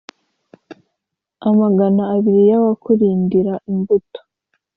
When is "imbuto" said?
3.71-4.19